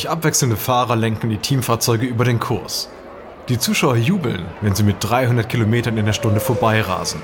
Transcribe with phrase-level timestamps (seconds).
[0.00, 2.88] Sich abwechselnde Fahrer lenken die Teamfahrzeuge über den Kurs.
[3.50, 7.20] Die Zuschauer jubeln, wenn sie mit 300 Kilometern in der Stunde vorbeirasen.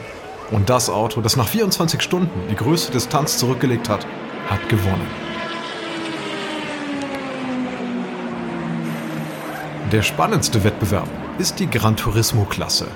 [0.51, 4.07] Und das Auto, das nach 24 Stunden die größte Distanz zurückgelegt hat,
[4.51, 5.07] hat gewonnen.
[9.91, 11.09] Der spannendste Wettbewerb
[11.39, 12.89] ist die Gran Turismo-Klasse.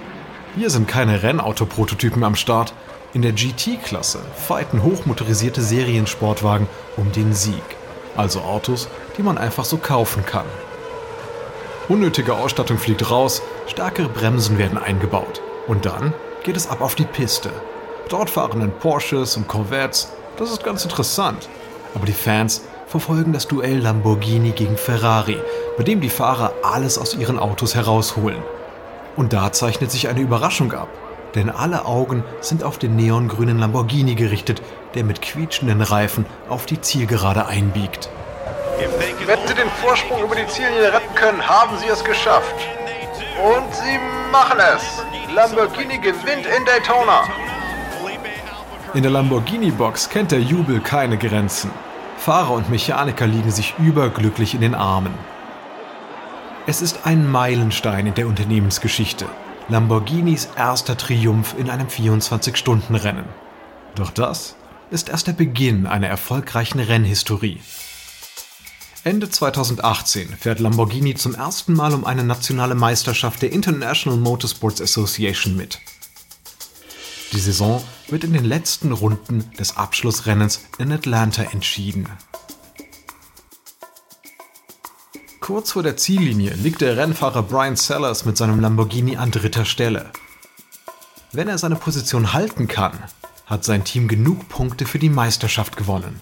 [0.56, 2.74] Hier sind keine Rennauto-Prototypen am Start.
[3.14, 6.68] In der GT-Klasse fighten hochmotorisierte Seriensportwagen
[6.98, 7.62] um den Sieg.
[8.14, 8.88] Also Autos,
[9.20, 10.46] die man einfach so kaufen kann.
[11.90, 15.42] Unnötige Ausstattung fliegt raus, stärkere Bremsen werden eingebaut.
[15.66, 17.50] Und dann geht es ab auf die Piste.
[18.08, 20.10] Dort fahren dann Porsches und Corvettes.
[20.38, 21.50] Das ist ganz interessant.
[21.94, 25.36] Aber die Fans verfolgen das Duell Lamborghini gegen Ferrari,
[25.76, 28.42] bei dem die Fahrer alles aus ihren Autos herausholen.
[29.16, 30.88] Und da zeichnet sich eine Überraschung ab,
[31.34, 34.62] denn alle Augen sind auf den neongrünen Lamborghini gerichtet,
[34.94, 38.08] der mit quietschenden Reifen auf die Zielgerade einbiegt.
[39.26, 42.54] Wenn Sie den Vorsprung über die Ziellinie retten können, haben Sie es geschafft.
[43.42, 43.98] Und Sie
[44.32, 45.02] machen es.
[45.34, 47.24] Lamborghini gewinnt in Daytona.
[48.94, 51.70] In der Lamborghini-Box kennt der Jubel keine Grenzen.
[52.16, 55.14] Fahrer und Mechaniker liegen sich überglücklich in den Armen.
[56.66, 59.26] Es ist ein Meilenstein in der Unternehmensgeschichte.
[59.68, 63.26] Lamborghinis erster Triumph in einem 24-Stunden-Rennen.
[63.94, 64.56] Doch das
[64.90, 67.60] ist erst der Beginn einer erfolgreichen Rennhistorie.
[69.02, 75.56] Ende 2018 fährt Lamborghini zum ersten Mal um eine nationale Meisterschaft der International Motorsports Association
[75.56, 75.78] mit.
[77.32, 82.10] Die Saison wird in den letzten Runden des Abschlussrennens in Atlanta entschieden.
[85.40, 90.10] Kurz vor der Ziellinie liegt der Rennfahrer Brian Sellers mit seinem Lamborghini an dritter Stelle.
[91.32, 92.98] Wenn er seine Position halten kann,
[93.46, 96.20] hat sein Team genug Punkte für die Meisterschaft gewonnen.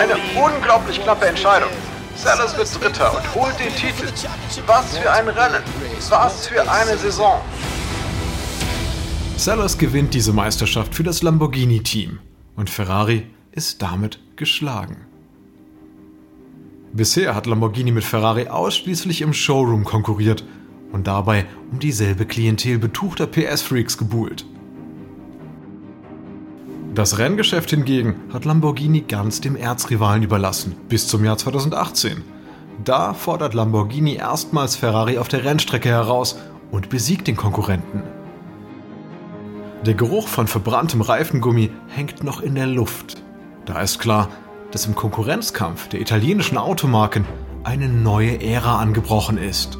[0.00, 1.68] Eine unglaublich knappe Entscheidung.
[2.16, 4.06] Sellers wird Dritter und holt den Titel.
[4.66, 5.62] Was für ein Rennen.
[6.08, 7.38] Was für eine Saison.
[9.36, 12.18] Sellers gewinnt diese Meisterschaft für das Lamborghini-Team
[12.56, 15.04] und Ferrari ist damit geschlagen.
[16.94, 20.46] Bisher hat Lamborghini mit Ferrari ausschließlich im Showroom konkurriert
[20.92, 24.46] und dabei um dieselbe Klientel betuchter PS-Freaks gebuhlt.
[26.92, 32.24] Das Renngeschäft hingegen hat Lamborghini ganz dem Erzrivalen überlassen, bis zum Jahr 2018.
[32.84, 36.36] Da fordert Lamborghini erstmals Ferrari auf der Rennstrecke heraus
[36.72, 38.02] und besiegt den Konkurrenten.
[39.86, 43.22] Der Geruch von verbranntem Reifengummi hängt noch in der Luft.
[43.66, 44.28] Da ist klar,
[44.72, 47.24] dass im Konkurrenzkampf der italienischen Automarken
[47.62, 49.78] eine neue Ära angebrochen ist.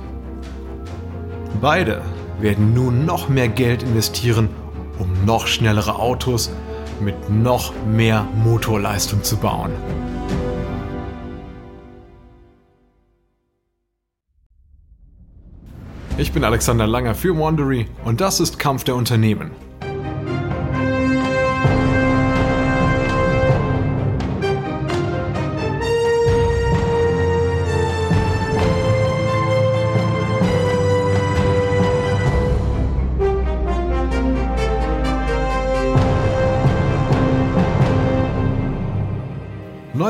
[1.60, 2.02] Beide
[2.38, 4.48] werden nun noch mehr Geld investieren,
[5.00, 6.52] um noch schnellere Autos
[7.00, 9.72] mit noch mehr Motorleistung zu bauen.
[16.18, 19.52] Ich bin Alexander Langer für Wandery und das ist Kampf der Unternehmen.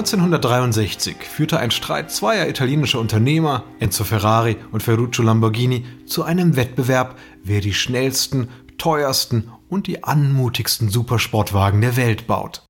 [0.01, 7.19] 1963 führte ein Streit zweier italienischer Unternehmer, Enzo Ferrari und Ferruccio Lamborghini, zu einem Wettbewerb,
[7.45, 12.65] wer die schnellsten, teuersten und die anmutigsten Supersportwagen der Welt baut.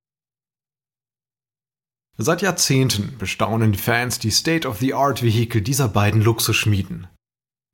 [2.18, 7.06] Seit Jahrzehnten bestaunen die Fans die State-of-the-Art-Vehikel dieser beiden Luxusschmieden.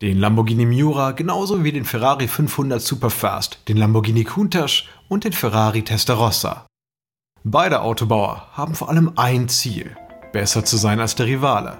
[0.02, 5.82] Den Lamborghini Miura genauso wie den Ferrari 500 Superfast, den Lamborghini Countach und den Ferrari
[5.82, 6.66] Testarossa.
[7.48, 9.96] Beide Autobauer haben vor allem ein Ziel,
[10.32, 11.78] besser zu sein als der Rivale.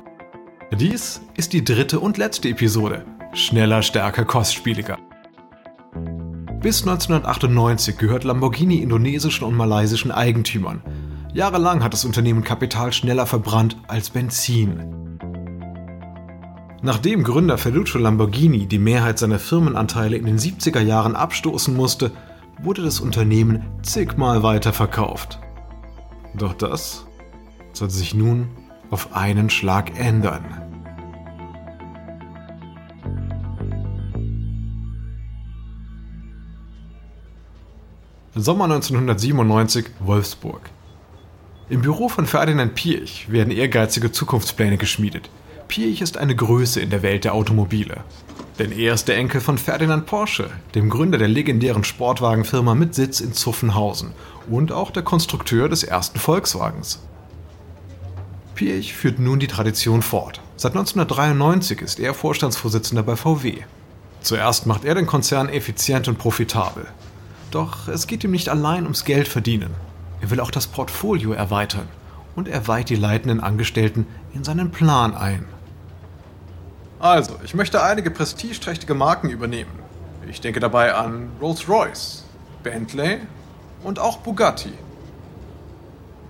[0.70, 4.96] Dies ist die dritte und letzte Episode, schneller, stärker, kostspieliger.
[6.60, 10.82] Bis 1998 gehört Lamborghini indonesischen und malaysischen Eigentümern.
[11.34, 15.18] Jahrelang hat das Unternehmen Kapital schneller verbrannt als Benzin.
[16.80, 22.12] Nachdem Gründer Ferruccio Lamborghini die Mehrheit seiner Firmenanteile in den 70er Jahren abstoßen musste,
[22.62, 25.40] wurde das Unternehmen zigmal weiterverkauft.
[26.38, 27.06] Doch das
[27.72, 28.48] soll sich nun
[28.90, 30.44] auf einen Schlag ändern.
[38.34, 40.68] Sommer 1997 Wolfsburg.
[41.70, 45.30] Im Büro von Ferdinand Piech werden ehrgeizige Zukunftspläne geschmiedet.
[45.68, 48.04] Piech ist eine Größe in der Welt der Automobile.
[48.58, 53.20] Denn er ist der Enkel von Ferdinand Porsche, dem Gründer der legendären Sportwagenfirma mit Sitz
[53.20, 54.12] in Zuffenhausen
[54.48, 57.00] und auch der Konstrukteur des ersten Volkswagens.
[58.54, 60.40] Piech führt nun die Tradition fort.
[60.56, 63.58] Seit 1993 ist er Vorstandsvorsitzender bei VW.
[64.22, 66.86] Zuerst macht er den Konzern effizient und profitabel.
[67.50, 69.74] Doch es geht ihm nicht allein ums Geld verdienen.
[70.22, 71.88] Er will auch das Portfolio erweitern
[72.34, 75.44] und er weiht die leitenden Angestellten in seinen Plan ein.
[76.98, 79.70] Also, ich möchte einige prestigeträchtige Marken übernehmen.
[80.28, 82.24] Ich denke dabei an Rolls-Royce,
[82.62, 83.20] Bentley
[83.84, 84.72] und auch Bugatti.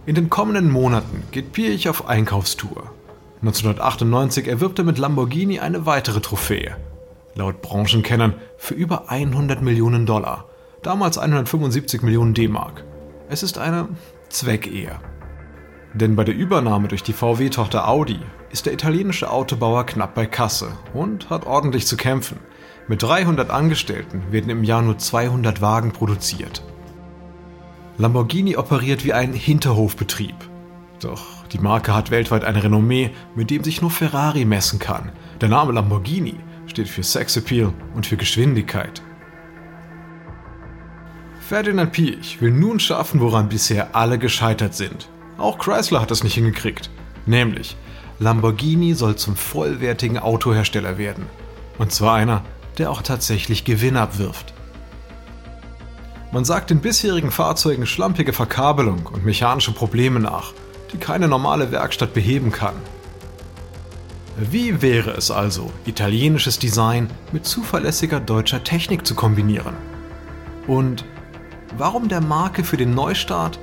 [0.06, 2.90] In den kommenden Monaten geht Piech auf Einkaufstour.
[3.40, 6.76] 1998 erwirbt er mit Lamborghini eine weitere Trophäe.
[7.34, 10.46] Laut Branchenkennern für über 100 Millionen Dollar,
[10.82, 12.84] damals 175 Millionen D-Mark.
[13.28, 13.88] Es ist eine
[14.28, 15.00] Zweckehe.
[15.94, 18.20] Denn bei der Übernahme durch die VW-Tochter Audi
[18.50, 22.38] ist der italienische Autobauer knapp bei Kasse und hat ordentlich zu kämpfen.
[22.88, 26.62] Mit 300 Angestellten werden im Jahr nur 200 Wagen produziert.
[27.98, 30.36] Lamborghini operiert wie ein Hinterhofbetrieb.
[31.00, 35.12] Doch die Marke hat weltweit ein Renommee, mit dem sich nur Ferrari messen kann.
[35.40, 39.02] Der Name Lamborghini steht für Sexappeal und für Geschwindigkeit.
[41.40, 45.08] Ferdinand Piech will nun schaffen, woran bisher alle gescheitert sind.
[45.38, 46.90] Auch Chrysler hat es nicht hingekriegt.
[47.24, 47.76] Nämlich,
[48.18, 51.26] Lamborghini soll zum vollwertigen Autohersteller werden.
[51.78, 52.42] Und zwar einer,
[52.78, 54.54] der auch tatsächlich Gewinn abwirft.
[56.32, 60.52] Man sagt den bisherigen Fahrzeugen schlampige Verkabelung und mechanische Probleme nach,
[60.92, 62.74] die keine normale Werkstatt beheben kann.
[64.38, 69.74] Wie wäre es also, italienisches Design mit zuverlässiger deutscher Technik zu kombinieren?
[70.66, 71.04] Und
[71.78, 73.58] warum der Marke für den Neustart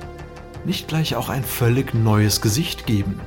[0.64, 3.20] nicht gleich auch ein völlig neues Gesicht geben?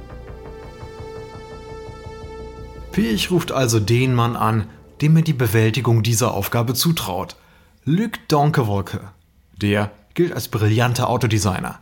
[2.98, 4.68] Piech ruft also den Mann an,
[5.02, 7.36] dem er die Bewältigung dieser Aufgabe zutraut.
[7.86, 9.12] Luc Donkewolke.
[9.56, 11.78] Der gilt als brillanter Autodesigner.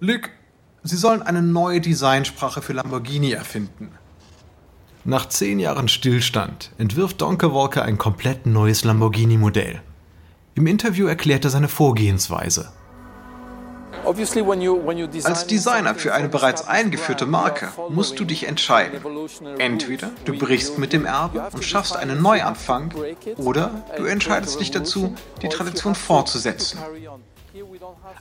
[0.00, 0.30] Luc,
[0.82, 3.92] Sie sollen eine neue Designsprache für Lamborghini erfinden.
[5.04, 9.82] Nach zehn Jahren Stillstand entwirft Donkewolke ein komplett neues Lamborghini-Modell.
[10.56, 12.72] Im Interview erklärt er seine Vorgehensweise.
[15.24, 19.00] Als Designer für eine bereits eingeführte Marke musst du dich entscheiden.
[19.58, 22.94] Entweder du brichst mit dem Erbe und schaffst einen Neuanfang,
[23.36, 26.78] oder du entscheidest dich dazu, die Tradition fortzusetzen.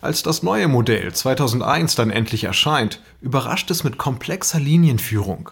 [0.02, 5.52] Als das neue Modell 2001 dann endlich erscheint, überrascht es mit komplexer Linienführung.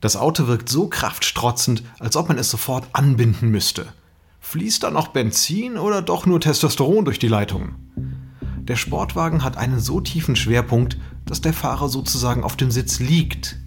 [0.00, 3.92] Das Auto wirkt so kraftstrotzend, als ob man es sofort anbinden müsste.
[4.40, 8.23] Fließt da noch Benzin oder doch nur Testosteron durch die Leitungen?
[8.64, 10.96] Der Sportwagen hat einen so tiefen Schwerpunkt,
[11.26, 13.58] dass der Fahrer sozusagen auf dem Sitz liegt.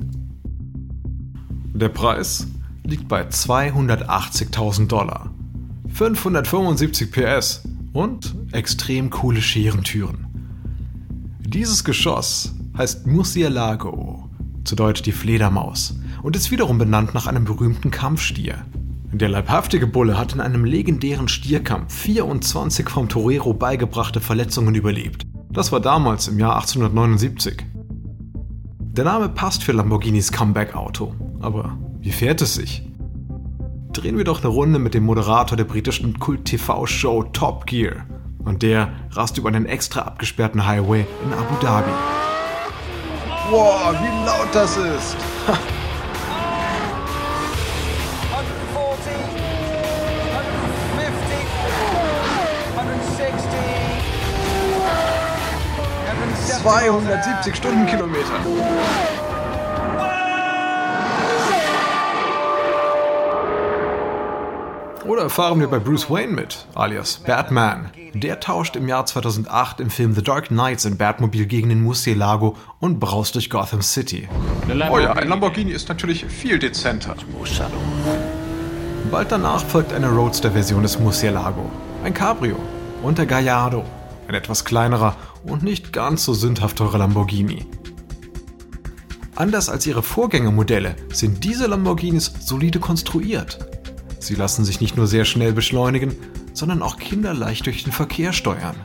[1.73, 2.47] Der Preis
[2.83, 5.31] liegt bei 280.000 Dollar,
[5.89, 7.61] 575 PS
[7.93, 10.25] und extrem coole Scherentüren.
[11.39, 14.27] Dieses Geschoss heißt Murcielago,
[14.63, 18.65] zu Deutsch die Fledermaus, und ist wiederum benannt nach einem berühmten Kampfstier.
[19.13, 25.25] Der leibhaftige Bulle hat in einem legendären Stierkampf 24 vom Torero beigebrachte Verletzungen überlebt.
[25.49, 27.65] Das war damals im Jahr 1879.
[28.79, 32.83] Der Name passt für Lamborghinis Comeback-Auto, aber wie fährt es sich?
[33.93, 38.05] Drehen wir doch eine Runde mit dem Moderator der britischen Kult-TV-Show Top Gear.
[38.43, 41.91] Und der rast über einen extra abgesperrten Highway in Abu Dhabi.
[43.49, 45.15] Wow, wie laut das ist!
[56.67, 58.33] 270 Stundenkilometer.
[65.05, 67.91] Oder fahren wir bei Bruce Wayne mit, alias Batman.
[68.13, 72.57] Der tauscht im Jahr 2008 im Film The Dark Knight sein Batmobil gegen den Murcielago
[72.81, 74.27] und braust durch Gotham City.
[74.91, 77.15] Oh ja, ein Lamborghini ist natürlich viel dezenter.
[79.09, 81.71] Bald danach folgt eine Roadster-Version des Murcielago,
[82.03, 82.57] ein Cabrio
[83.03, 83.85] und der Gallardo,
[84.27, 85.15] ein etwas kleinerer
[85.47, 87.65] und nicht ganz so sündhaft teurer Lamborghini.
[89.35, 93.59] Anders als ihre Vorgängermodelle sind diese Lamborghinis solide konstruiert.
[94.19, 96.15] Sie lassen sich nicht nur sehr schnell beschleunigen,
[96.53, 98.75] sondern auch kinderleicht durch den Verkehr steuern.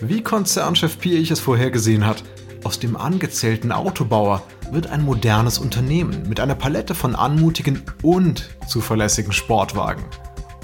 [0.00, 2.22] Wie Konzernchef Piech es vorhergesehen hat,
[2.64, 9.32] aus dem angezählten Autobauer wird ein modernes Unternehmen mit einer Palette von anmutigen und zuverlässigen
[9.32, 10.04] Sportwagen.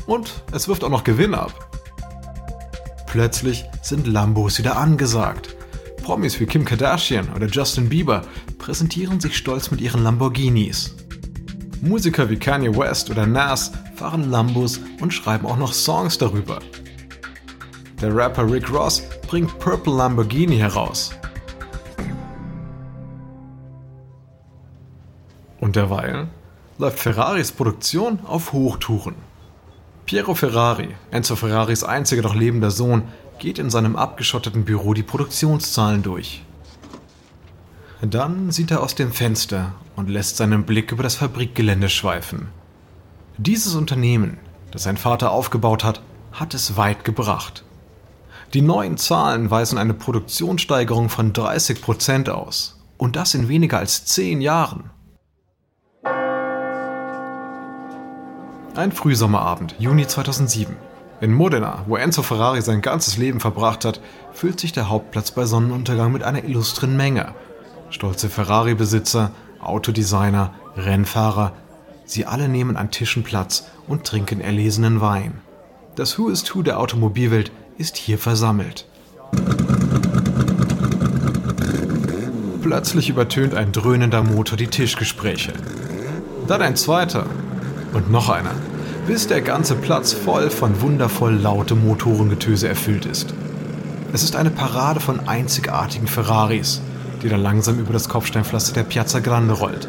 [0.07, 1.80] Und es wirft auch noch Gewinn ab.
[3.11, 5.57] Plötzlich sind Lambos wieder angesagt.
[6.05, 8.23] Promis wie Kim Kardashian oder Justin Bieber
[8.59, 10.95] präsentieren sich stolz mit ihren Lamborghinis.
[11.81, 16.61] Musiker wie Kanye West oder Nas fahren Lambos und schreiben auch noch Songs darüber.
[18.01, 21.11] Der Rapper Rick Ross bringt Purple Lamborghini heraus.
[25.59, 26.29] Und derweil
[26.79, 29.30] läuft Ferraris Produktion auf Hochtouren.
[30.11, 33.05] Piero Ferrari, Enzo Ferraris einziger noch lebender Sohn,
[33.39, 36.43] geht in seinem abgeschotteten Büro die Produktionszahlen durch.
[38.03, 42.49] Dann sieht er aus dem Fenster und lässt seinen Blick über das Fabrikgelände schweifen.
[43.39, 44.39] Dieses Unternehmen,
[44.73, 46.03] das sein Vater aufgebaut hat,
[46.33, 47.63] hat es weit gebracht.
[48.53, 52.81] Die neuen Zahlen weisen eine Produktionssteigerung von 30 Prozent aus.
[52.97, 54.91] Und das in weniger als zehn Jahren.
[58.77, 60.77] Ein Frühsommerabend, Juni 2007.
[61.21, 64.01] In Modena, wo Enzo Ferrari sein ganzes Leben verbracht hat,
[64.33, 67.35] füllt sich der Hauptplatz bei Sonnenuntergang mit einer illustren Menge.
[67.91, 71.53] Stolze Ferrari-Besitzer, Autodesigner, Rennfahrer,
[72.05, 75.41] sie alle nehmen an Tischen Platz und trinken erlesenen Wein.
[75.97, 78.87] Das Who is Who der Automobilwelt ist hier versammelt.
[82.63, 85.55] Plötzlich übertönt ein dröhnender Motor die Tischgespräche.
[86.47, 87.27] Dann ein zweiter
[87.93, 88.55] und noch einer,
[89.07, 93.35] bis der ganze Platz voll von wundervoll lautem Motorengetöse erfüllt ist.
[94.13, 96.81] Es ist eine Parade von einzigartigen Ferraris,
[97.23, 99.89] die da langsam über das Kopfsteinpflaster der Piazza Grande rollt,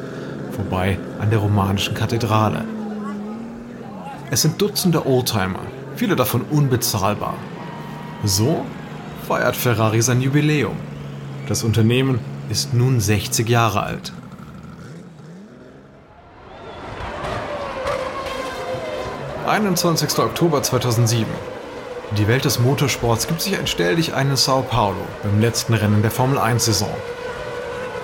[0.51, 2.65] vorbei an der romanischen Kathedrale.
[4.29, 5.59] Es sind Dutzende Oldtimer,
[5.95, 7.35] viele davon unbezahlbar.
[8.23, 8.63] So
[9.27, 10.75] feiert Ferrari sein Jubiläum.
[11.47, 14.13] Das Unternehmen ist nun 60 Jahre alt.
[19.51, 20.17] »21.
[20.17, 21.27] Oktober 2007.
[22.17, 26.01] Die Welt des Motorsports gibt sich ein Stelldich ein in Sao Paulo beim letzten Rennen
[26.01, 26.87] der Formel 1-Saison.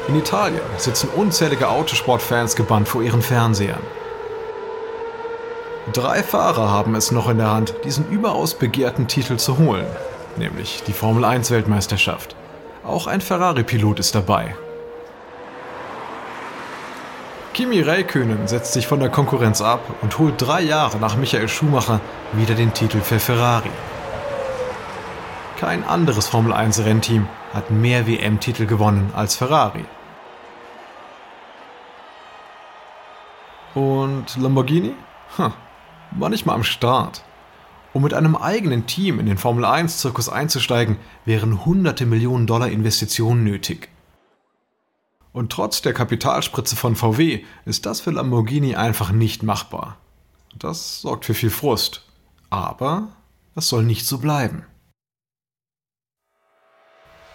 [0.10, 3.80] In Italien sitzen unzählige Autosportfans gebannt vor ihren Fernsehern.
[5.94, 9.88] Drei Fahrer haben es noch in der Hand, diesen überaus begehrten Titel zu holen,
[10.36, 12.36] nämlich die Formel 1 Weltmeisterschaft.
[12.86, 14.54] Auch ein Ferrari-Pilot ist dabei.
[17.58, 22.02] Kimi Räikkönen setzt sich von der Konkurrenz ab und holt drei Jahre nach Michael Schumacher
[22.34, 23.72] wieder den Titel für Ferrari.
[25.60, 29.86] Kein anderes Formel 1 Rennteam hat mehr WM-Titel gewonnen als Ferrari.
[33.74, 34.94] Und Lamborghini?
[35.38, 35.54] Hm,
[36.12, 37.24] war nicht mal am Start.
[37.92, 43.44] Um mit einem eigenen Team in den Formel 1-Zirkus einzusteigen, wären hunderte Millionen Dollar Investitionen
[43.44, 43.90] nötig.
[45.38, 50.00] Und trotz der Kapitalspritze von VW ist das für Lamborghini einfach nicht machbar.
[50.58, 52.02] Das sorgt für viel Frust.
[52.50, 53.10] Aber
[53.54, 54.66] das soll nicht so bleiben.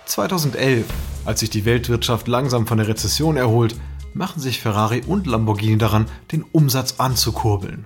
[0.07, 0.85] 2011,
[1.27, 3.77] als sich die Weltwirtschaft langsam von der Rezession erholt,
[4.15, 7.85] machen sich Ferrari und Lamborghini daran, den Umsatz anzukurbeln.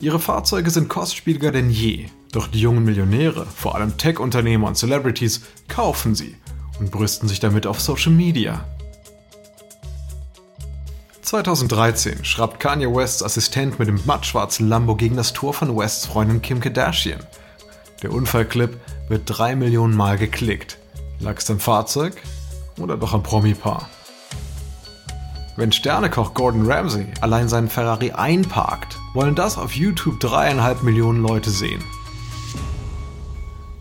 [0.00, 5.42] Ihre Fahrzeuge sind kostspieliger denn je, doch die jungen Millionäre, vor allem Tech-Unternehmer und Celebrities,
[5.68, 6.34] kaufen sie
[6.80, 8.64] und brüsten sich damit auf Social Media.
[11.22, 16.42] 2013 schraubt Kanye Wests Assistent mit dem mattschwarzen Lambo gegen das Tor von Wests Freundin
[16.42, 17.20] Kim Kardashian.
[18.02, 18.78] Der Unfallclip
[19.08, 20.78] wird drei Millionen Mal geklickt.
[21.20, 22.14] Lag's am Fahrzeug
[22.78, 23.88] oder doch am Promi-Paar?
[25.56, 31.50] Wenn Sternekoch Gordon Ramsay allein seinen Ferrari einparkt, wollen das auf YouTube dreieinhalb Millionen Leute
[31.50, 31.82] sehen.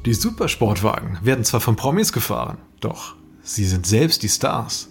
[0.06, 4.90] Die Supersportwagen werden zwar von Promis gefahren, doch sie sind selbst die Stars.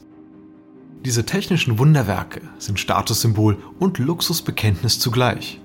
[1.05, 5.61] Diese technischen Wunderwerke sind Statussymbol und Luxusbekenntnis zugleich.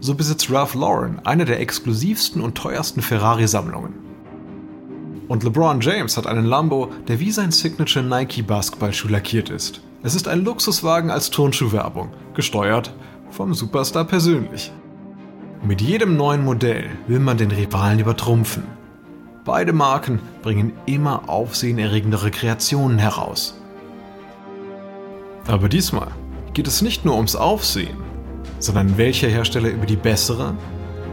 [0.00, 3.94] So besitzt Ralph Lauren eine der exklusivsten und teuersten Ferrari-Sammlungen.
[5.28, 9.80] Und LeBron James hat einen Lambo, der wie sein Signature Nike Basketballschuh lackiert ist.
[10.02, 12.92] Es ist ein Luxuswagen als Turnschuhwerbung, gesteuert
[13.30, 14.72] vom Superstar persönlich.
[15.62, 18.77] Mit jedem neuen Modell will man den Rivalen übertrumpfen.
[19.48, 23.58] Beide Marken bringen immer aufsehenerregendere Kreationen heraus.
[25.46, 26.08] Aber diesmal
[26.52, 27.96] geht es nicht nur ums Aufsehen,
[28.58, 30.54] sondern welcher Hersteller über die bessere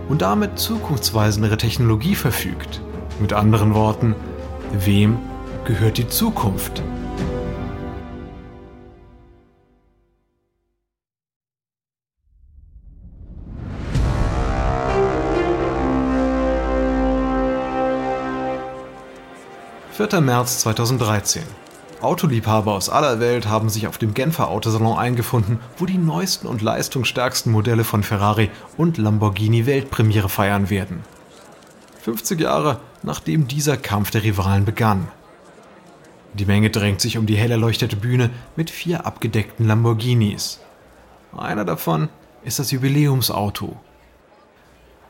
[0.09, 2.81] und damit zukunftsweisendere Technologie verfügt.
[3.21, 4.15] Mit anderen Worten,
[4.83, 5.17] wem
[5.63, 6.83] gehört die Zukunft?
[19.95, 20.19] 4.
[20.19, 21.41] März 2013.
[22.01, 26.61] Autoliebhaber aus aller Welt haben sich auf dem Genfer Autosalon eingefunden, wo die neuesten und
[26.61, 31.05] leistungsstärksten Modelle von Ferrari und Lamborghini Weltpremiere feiern werden.
[32.01, 35.07] 50 Jahre nachdem dieser Kampf der Rivalen begann.
[36.33, 40.59] Die Menge drängt sich um die hell erleuchtete Bühne mit vier abgedeckten Lamborghinis.
[41.37, 42.09] Einer davon
[42.43, 43.77] ist das Jubiläumsauto.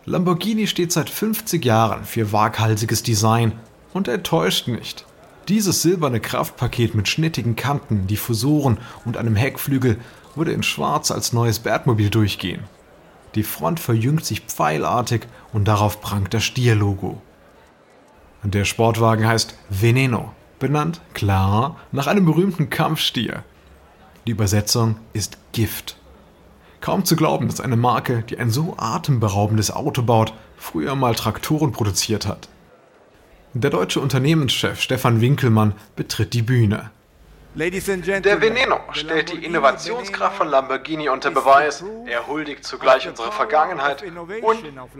[0.05, 3.53] Lamborghini steht seit 50 Jahren für waghalsiges Design
[3.95, 5.05] und er täuscht nicht.
[5.47, 9.97] Dieses silberne Kraftpaket mit schnittigen Kanten, Diffusoren und einem Heckflügel
[10.35, 12.65] würde in Schwarz als neues Batmobil durchgehen.
[13.35, 15.21] Die Front verjüngt sich pfeilartig
[15.53, 17.21] und darauf prangt das Stierlogo.
[18.43, 23.43] Der Sportwagen heißt Veneno, benannt, klar, nach einem berühmten Kampfstier.
[24.27, 25.95] Die Übersetzung ist Gift.
[26.81, 31.71] Kaum zu glauben, dass eine Marke, die ein so atemberaubendes Auto baut, früher mal Traktoren
[31.71, 32.49] produziert hat.
[33.57, 36.91] Der deutsche Unternehmenschef Stefan Winkelmann betritt die Bühne.
[37.55, 37.71] Der
[38.41, 44.03] Veneno stellt die Innovationskraft von Lamborghini unter Beweis, er huldigt zugleich unserer Vergangenheit
[44.41, 44.59] und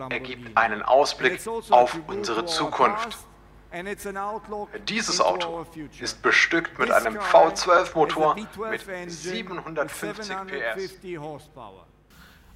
[0.10, 3.18] er gibt einen Ausblick auf unsere Zukunft.
[4.88, 5.66] Dieses Auto
[6.00, 8.38] ist bestückt mit einem V12-Motor
[8.72, 10.98] mit 750 PS.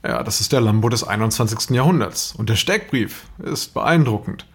[0.01, 1.71] Ja, das ist der Lambo des 21.
[1.71, 4.45] Jahrhunderts und der Steckbrief ist beeindruckend.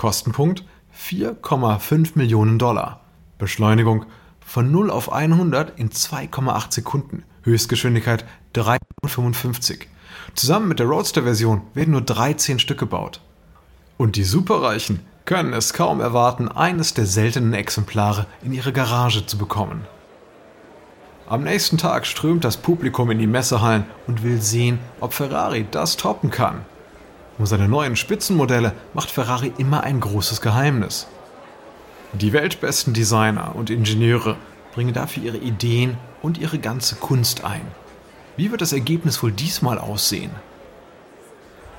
[0.00, 0.64] Kostenpunkt
[0.98, 3.02] 4,5 Millionen Dollar.
[3.36, 4.06] Beschleunigung
[4.40, 7.24] von 0 auf 100 in 2,8 Sekunden.
[7.42, 9.88] Höchstgeschwindigkeit 355.
[10.34, 13.20] Zusammen mit der Roadster-Version werden nur 13 Stück gebaut.
[13.98, 19.36] Und die Superreichen können es kaum erwarten, eines der seltenen Exemplare in ihre Garage zu
[19.36, 19.86] bekommen.
[21.28, 25.98] Am nächsten Tag strömt das Publikum in die Messehallen und will sehen, ob Ferrari das
[25.98, 26.64] toppen kann.
[27.40, 31.06] Um seine neuen Spitzenmodelle macht Ferrari immer ein großes Geheimnis.
[32.12, 34.36] Die weltbesten Designer und Ingenieure
[34.74, 37.62] bringen dafür ihre Ideen und ihre ganze Kunst ein.
[38.36, 40.32] Wie wird das Ergebnis wohl diesmal aussehen?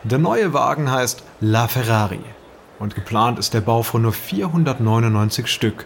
[0.03, 2.23] Der neue Wagen heißt La Ferrari
[2.79, 5.85] und geplant ist der Bau von nur 499 Stück.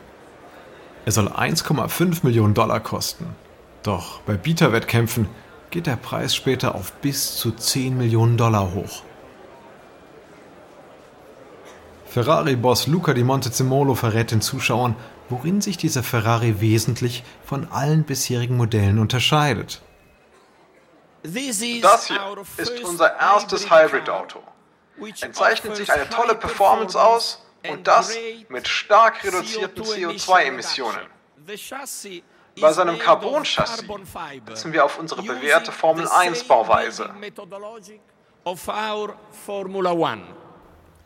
[1.03, 3.27] Er soll 1,5 Millionen Dollar kosten.
[3.83, 5.27] Doch bei Bieterwettkämpfen
[5.69, 9.03] geht der Preis später auf bis zu 10 Millionen Dollar hoch.
[12.15, 14.95] Ferrari-Boss Luca di Montezemolo verrät den Zuschauern,
[15.27, 19.81] worin sich dieser Ferrari wesentlich von allen bisherigen Modellen unterscheidet.
[21.23, 22.21] Das hier
[22.55, 24.39] ist unser erstes Hybrid-Auto.
[25.01, 28.15] Es zeichnet sich eine tolle Performance aus und das
[28.47, 31.01] mit stark reduzierten CO2-Emissionen.
[32.61, 33.85] Bei seinem Carbon-Chassis
[34.47, 37.09] setzen wir auf unsere bewährte Formel-1-Bauweise.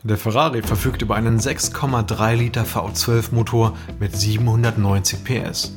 [0.03, 5.73] Der Ferrari verfügt über einen 6,3 Liter V12 Motor mit 790 PS.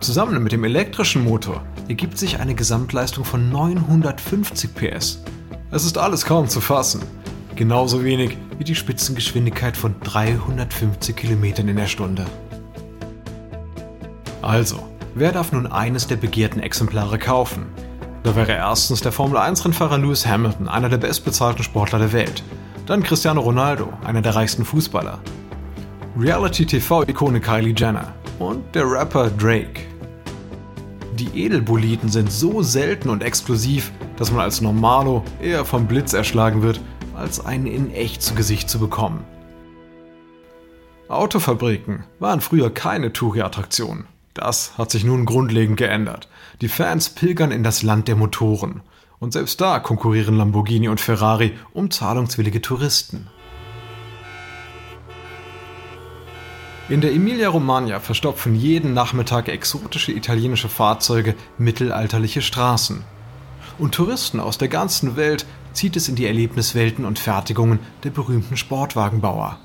[0.00, 5.22] Zusammen mit dem elektrischen Motor ergibt sich eine Gesamtleistung von 950 PS.
[5.70, 7.02] Es ist alles kaum zu fassen.
[7.54, 12.26] Genauso wenig wie die Spitzengeschwindigkeit von 350 km in der Stunde.
[14.42, 14.82] Also,
[15.14, 17.66] wer darf nun eines der begehrten Exemplare kaufen?
[18.24, 22.42] Da wäre erstens der Formel 1-Rennfahrer Lewis Hamilton, einer der bestbezahlten Sportler der Welt.
[22.86, 25.20] Dann Cristiano Ronaldo, einer der reichsten Fußballer.
[26.18, 29.82] Reality-TV-Ikone Kylie Jenner und der Rapper Drake.
[31.14, 36.62] Die Edelboliden sind so selten und exklusiv, dass man als Normalo eher vom Blitz erschlagen
[36.62, 36.80] wird
[37.14, 39.24] als einen in echt zu Gesicht zu bekommen.
[41.08, 44.06] Autofabriken waren früher keine Touri-Attraktion.
[44.34, 46.28] Das hat sich nun grundlegend geändert.
[46.62, 48.80] Die Fans pilgern in das Land der Motoren.
[49.22, 53.28] Und selbst da konkurrieren Lamborghini und Ferrari um zahlungswillige Touristen.
[56.88, 63.04] In der Emilia-Romagna verstopfen jeden Nachmittag exotische italienische Fahrzeuge mittelalterliche Straßen.
[63.78, 68.56] Und Touristen aus der ganzen Welt zieht es in die Erlebniswelten und Fertigungen der berühmten
[68.56, 69.60] Sportwagenbauer.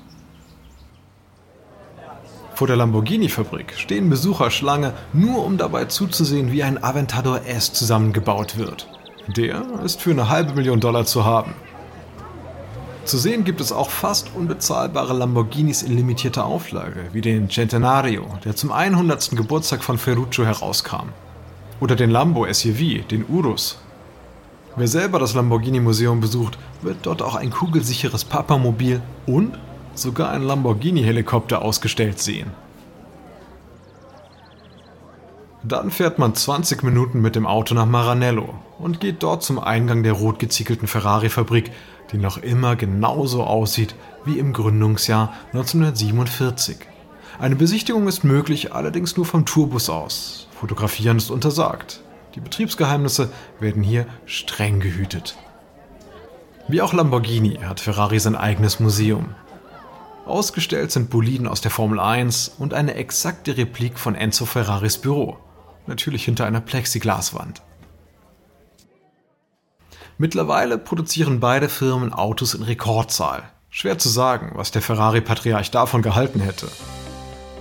[2.54, 8.56] Vor der Lamborghini-Fabrik stehen Besucher Schlange, nur um dabei zuzusehen, wie ein Aventador S zusammengebaut
[8.56, 8.86] wird.
[9.36, 11.54] Der ist für eine halbe Million Dollar zu haben.
[13.04, 18.56] Zu sehen gibt es auch fast unbezahlbare Lamborghinis in limitierter Auflage, wie den Centenario, der
[18.56, 19.30] zum 100.
[19.30, 21.10] Geburtstag von Ferruccio herauskam.
[21.80, 23.78] Oder den Lambo SUV, den Urus,
[24.78, 29.58] Wer selber das Lamborghini Museum besucht, wird dort auch ein kugelsicheres Papamobil und
[29.94, 32.52] sogar ein Lamborghini-Helikopter ausgestellt sehen.
[35.64, 40.04] Dann fährt man 20 Minuten mit dem Auto nach Maranello und geht dort zum Eingang
[40.04, 41.72] der rot geziegelten Ferrari-Fabrik,
[42.12, 43.94] die noch immer genauso aussieht
[44.24, 46.78] wie im Gründungsjahr 1947.
[47.40, 50.48] Eine Besichtigung ist möglich, allerdings nur vom Tourbus aus.
[50.58, 52.02] Fotografieren ist untersagt.
[52.34, 55.36] Die Betriebsgeheimnisse werden hier streng gehütet.
[56.68, 59.34] Wie auch Lamborghini hat Ferrari sein eigenes Museum.
[60.26, 65.38] Ausgestellt sind Boliden aus der Formel 1 und eine exakte Replik von Enzo Ferraris Büro,
[65.88, 67.62] natürlich hinter einer Plexiglaswand.
[70.18, 73.44] Mittlerweile produzieren beide Firmen Autos in Rekordzahl.
[73.70, 76.68] Schwer zu sagen, was der Ferrari-Patriarch davon gehalten hätte.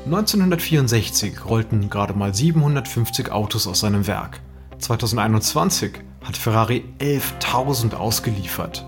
[0.05, 4.39] 1964 rollten gerade mal 750 Autos aus seinem Werk.
[4.79, 8.85] 2021 hat Ferrari 11.000 ausgeliefert.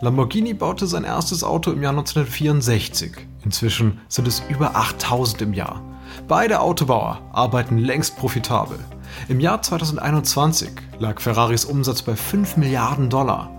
[0.00, 3.12] Lamborghini baute sein erstes Auto im Jahr 1964.
[3.44, 5.82] Inzwischen sind es über 8000 im Jahr.
[6.28, 8.78] Beide Autobauer arbeiten längst profitabel.
[9.28, 13.50] Im Jahr 2021 lag Ferraris Umsatz bei 5 Milliarden Dollar.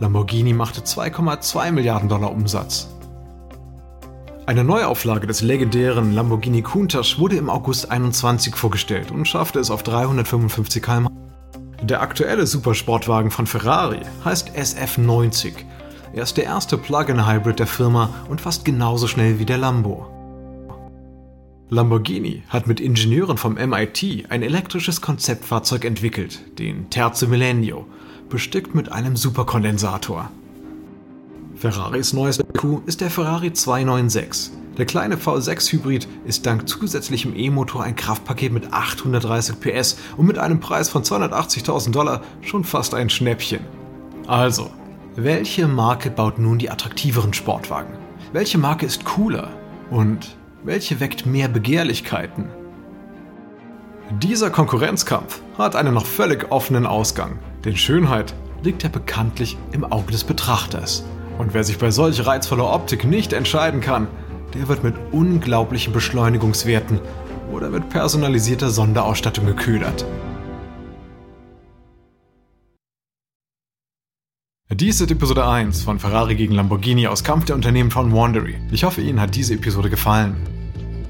[0.00, 2.88] Lamborghini machte 2,2 Milliarden Dollar Umsatz.
[4.46, 9.82] Eine Neuauflage des legendären Lamborghini Countach wurde im August 21 vorgestellt und schaffte es auf
[9.82, 11.08] 355 km.
[11.82, 15.52] Der aktuelle Supersportwagen von Ferrari heißt SF90.
[16.14, 20.17] Er ist der erste Plug-in-Hybrid der Firma und fast genauso schnell wie der Lambo.
[21.70, 27.86] Lamborghini hat mit Ingenieuren vom MIT ein elektrisches Konzeptfahrzeug entwickelt, den Terzo Millennio,
[28.30, 30.30] bestückt mit einem Superkondensator.
[31.56, 34.52] Ferraris neues Coup ist der Ferrari 296.
[34.78, 40.60] Der kleine V6-Hybrid ist dank zusätzlichem E-Motor ein Kraftpaket mit 830 PS und mit einem
[40.60, 43.60] Preis von 280.000 Dollar schon fast ein Schnäppchen.
[44.26, 44.70] Also,
[45.16, 47.92] welche Marke baut nun die attraktiveren Sportwagen?
[48.32, 49.50] Welche Marke ist cooler?
[49.90, 52.46] Und welche weckt mehr Begehrlichkeiten?
[54.22, 60.12] Dieser Konkurrenzkampf hat einen noch völlig offenen Ausgang, denn Schönheit liegt ja bekanntlich im Auge
[60.12, 61.04] des Betrachters.
[61.38, 64.08] Und wer sich bei solch reizvoller Optik nicht entscheiden kann,
[64.54, 67.00] der wird mit unglaublichen Beschleunigungswerten
[67.52, 70.04] oder mit personalisierter Sonderausstattung geködert.
[74.70, 78.56] Dies ist Episode 1 von Ferrari gegen Lamborghini aus Kampf der Unternehmen von Wandery.
[78.70, 80.36] Ich hoffe, Ihnen hat diese Episode gefallen.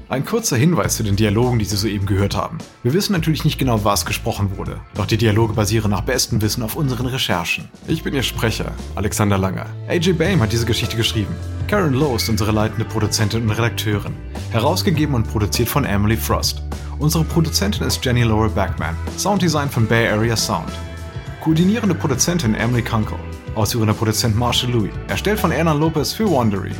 [0.07, 2.59] Ein kurzer Hinweis zu den Dialogen, die Sie soeben gehört haben.
[2.83, 6.63] Wir wissen natürlich nicht genau, was gesprochen wurde, doch die Dialoge basieren nach bestem Wissen
[6.63, 7.67] auf unseren Recherchen.
[7.85, 9.65] Ich bin Ihr Sprecher, Alexander Langer.
[9.89, 11.35] AJ Bame hat diese Geschichte geschrieben.
[11.67, 14.13] Karen Lowe ist unsere leitende Produzentin und Redakteurin.
[14.51, 16.63] Herausgegeben und produziert von Emily Frost.
[16.97, 18.95] Unsere Produzentin ist Jenny Laura Backman.
[19.17, 20.71] Sounddesign von Bay Area Sound.
[21.43, 23.19] Koordinierende Produzentin Emily Kunkel.
[23.59, 24.91] Ausführender Produzent Marshall Louis.
[25.09, 26.71] Erstellt von Erna Lopez für Wandery.